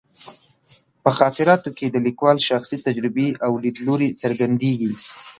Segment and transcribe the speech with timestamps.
[1.03, 4.91] په خاطراتو کې د لیکوال شخصي تجربې او لیدلوري څرګندېږي.